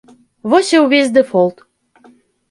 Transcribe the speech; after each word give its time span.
Вось 0.53 0.71
і 0.75 0.79
ўвесь 0.85 1.11
дэфолт. 1.17 1.57